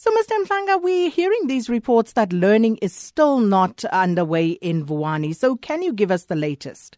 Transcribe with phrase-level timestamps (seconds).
[0.00, 0.44] So, Mr.
[0.44, 5.34] Mhlanga, we're hearing these reports that learning is still not underway in Vuwani.
[5.34, 6.96] So, can you give us the latest?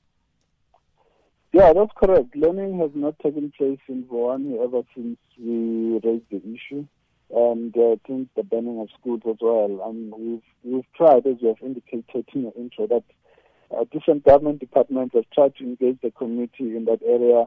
[1.54, 2.36] Yeah, that's correct.
[2.36, 6.86] Learning has not taken place in Vuwani ever since we raised the issue,
[7.34, 9.80] and uh, since the banning of schools as well.
[9.86, 13.04] And we've we've tried, as you have indicated in your intro, that
[13.74, 17.46] uh, different government departments have tried to engage the community in that area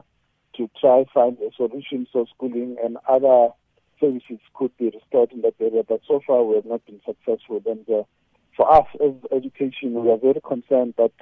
[0.56, 3.50] to try find a solution so schooling and other
[4.00, 5.82] services could be restored in that area.
[5.86, 7.62] But so far, we have not been successful.
[7.66, 8.02] And uh,
[8.56, 11.12] for us as education, we are very concerned that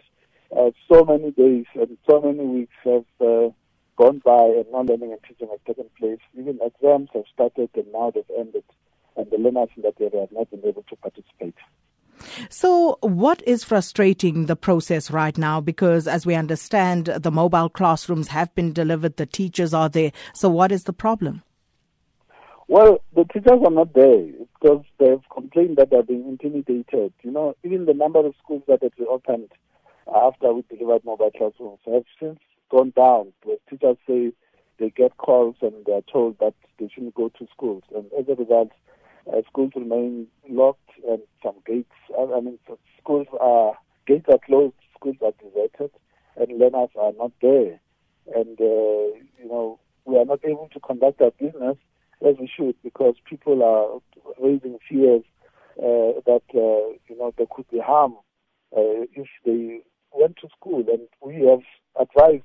[0.57, 3.49] uh, so many days and so many weeks have uh,
[3.97, 6.21] gone by and no learning and teaching has taken place.
[6.39, 8.65] Even exams have started and now they've ended.
[9.17, 11.55] And the learners in that area have not been able to participate.
[12.49, 15.61] So, what is frustrating the process right now?
[15.61, 20.13] Because, as we understand, the mobile classrooms have been delivered, the teachers are there.
[20.33, 21.43] So, what is the problem?
[22.73, 27.13] Well, the teachers are not there because they've complained that they're being intimidated.
[27.23, 29.51] You know, even the number of schools that have reopened
[30.11, 32.39] after we delivered mobile classrooms have since
[32.71, 33.35] gone down.
[33.43, 34.33] Because teachers say
[34.79, 38.37] they get calls and they're told that they shouldn't go to schools, and as a
[38.37, 38.71] result,
[39.31, 41.93] uh, schools remain locked and some gates.
[42.19, 42.59] I mean,
[42.99, 43.75] schools are
[44.07, 45.91] gates are closed, schools are deserted,
[46.41, 47.79] and learners are not there,
[48.35, 51.77] and uh, you know we are not able to conduct our business
[52.27, 54.01] as we should because people are
[54.41, 55.23] raising fears
[55.79, 58.15] uh, that uh, you know there could be harm
[58.77, 59.81] uh, if they
[60.13, 61.63] went to school, and we have
[62.01, 62.45] advised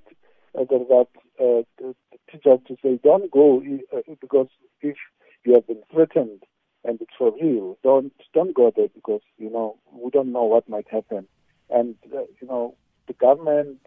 [0.57, 1.07] uh, that
[1.39, 1.95] uh, the
[2.31, 3.61] teachers to say don't go
[3.93, 4.47] uh, because
[4.81, 4.95] if
[5.45, 6.41] you have been threatened
[6.83, 10.69] and it's for real, don't don't go there because you know we don't know what
[10.69, 11.27] might happen,
[11.69, 12.75] and uh, you know
[13.07, 13.79] the government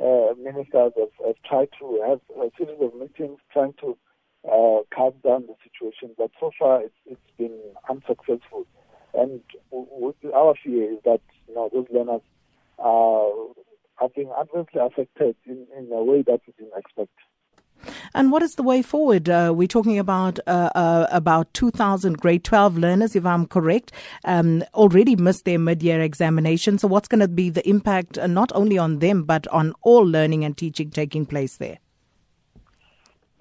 [0.00, 3.96] uh, ministers have, have tried to have a series of meetings trying to
[4.46, 6.14] uh, calm down the situation.
[6.16, 8.66] But so far, it's, it's been unsuccessful.
[9.14, 9.40] And
[9.70, 12.22] w- our fear is that you know those learners
[12.78, 13.30] are,
[13.98, 17.12] are being adversely affected in, in a way that we didn't expect.
[18.14, 19.28] And what is the way forward?
[19.28, 23.92] Uh, we're talking about uh, uh, about 2,000 grade 12 learners, if I'm correct,
[24.24, 26.78] um, already missed their mid-year examination.
[26.78, 30.02] So what's going to be the impact uh, not only on them, but on all
[30.02, 31.78] learning and teaching taking place there?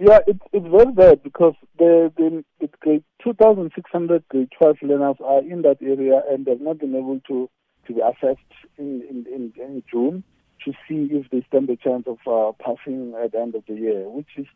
[0.03, 5.41] Yeah, it's it's very bad because the the, the grade 2,600 grade 12 learners are
[5.41, 7.47] in that area and they've not been able to
[7.85, 8.41] to be assessed
[8.79, 10.23] in in, in, in June
[10.65, 13.75] to see if they stand a chance of uh, passing at the end of the
[13.75, 14.47] year, which is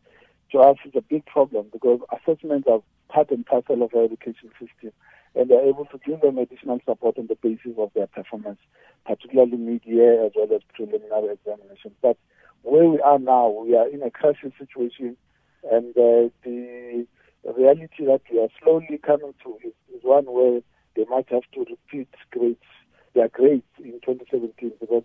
[0.50, 4.50] to us is a big problem because assessments are part and parcel of our education
[4.58, 4.90] system,
[5.36, 8.58] and they're able to give them additional support on the basis of their performance,
[9.06, 11.94] particularly mid-year as well as preliminary examinations.
[12.02, 12.16] But
[12.62, 15.16] where we are now, we are in a crisis situation
[15.70, 17.06] and uh, the
[17.56, 20.60] reality that we are slowly coming to is, is one where
[20.96, 22.58] they might have to repeat grades,
[23.14, 25.04] their grades in 2017 because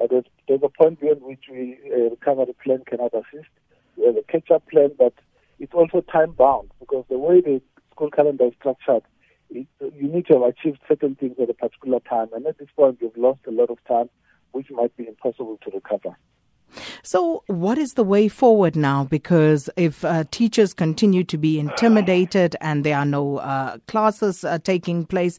[0.00, 3.48] uh, there's, there's a point beyond which we uh, recovery plan cannot assist.
[3.96, 5.14] We have a catch-up plan, but
[5.58, 7.60] it's also time-bound because the way the
[7.92, 9.02] school calendar is structured,
[9.50, 12.68] it, you need to have achieved certain things at a particular time, and at this
[12.76, 14.08] point, you've lost a lot of time,
[14.52, 16.16] which might be impossible to recover.
[17.02, 19.04] So, what is the way forward now?
[19.04, 24.58] Because if uh, teachers continue to be intimidated and there are no uh, classes uh,
[24.58, 25.38] taking place,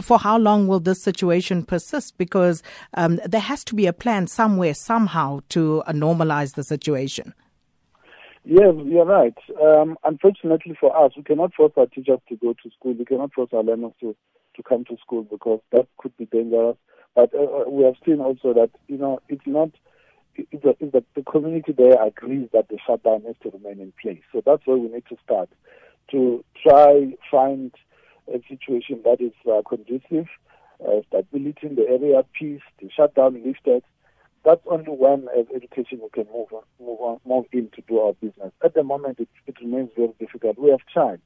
[0.00, 2.18] for how long will this situation persist?
[2.18, 2.62] Because
[2.94, 7.32] um, there has to be a plan somewhere, somehow, to uh, normalize the situation.
[8.44, 9.36] Yes, you're right.
[9.60, 12.94] Um, unfortunately for us, we cannot force our teachers to go to school.
[12.94, 14.14] We cannot force our learners to,
[14.54, 16.76] to come to school because that could be dangerous.
[17.16, 19.70] But uh, uh we have seen also that, you know, it's not
[20.38, 23.92] if the, if the, the community there agrees that the shutdown has to remain in
[24.00, 24.22] place.
[24.32, 25.48] So that's where we need to start
[26.10, 27.72] to try find
[28.32, 30.26] a situation that is uh, conducive,
[30.86, 33.82] uh, stability in the area, peace, the shutdown lifted.
[34.44, 37.98] That's only when, as education, we can move on, move on, move in to do
[37.98, 38.52] our business.
[38.64, 40.58] At the moment, it, it remains very difficult.
[40.58, 41.20] We have tried,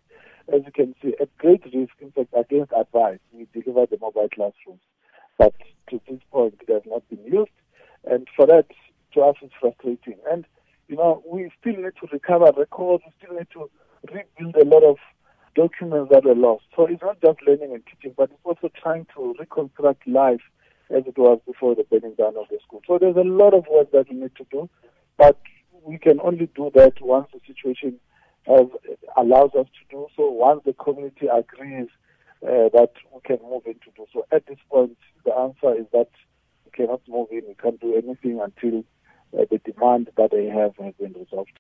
[0.53, 4.29] as you can see, at great risk, in fact, against advice, we deliver the mobile
[4.35, 4.81] classrooms,
[5.37, 5.55] but
[5.91, 7.51] to this point, it has not been used,
[8.05, 8.67] and for that,
[9.23, 10.19] us is frustrating.
[10.31, 10.45] And,
[10.89, 13.71] you know, we still need to recover records, we still need to
[14.13, 14.97] rebuild a lot of
[15.55, 16.65] documents that were lost.
[16.77, 20.41] So it's not just learning and teaching, but it's also trying to reconstruct life
[20.91, 22.83] as it was before the burning down of the school.
[22.87, 24.69] So there's a lot of work that we need to do,
[25.17, 25.39] but
[25.85, 27.99] we can only do that once the situation
[28.47, 28.67] has,
[29.17, 31.89] allows us to do so, once the community agrees
[32.43, 34.27] uh, that we can move in to do so.
[34.33, 36.09] At this point, the answer is that
[36.65, 38.85] we cannot move in, we can't do anything until
[39.37, 41.53] Uh, the demand that they have has been resolved.